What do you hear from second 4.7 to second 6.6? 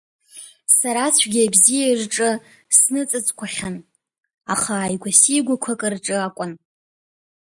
ааигәасигәақәак рҿы акәын.